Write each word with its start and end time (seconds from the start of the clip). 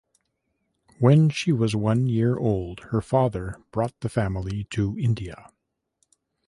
When 0.97 1.29
she 1.29 1.51
was 1.51 1.75
one 1.75 2.07
year 2.07 2.35
old, 2.35 2.79
her 2.85 3.01
father 3.01 3.61
brought 3.69 3.93
the 3.99 4.09
family 4.09 4.63
to 4.71 4.97
India. 4.97 5.45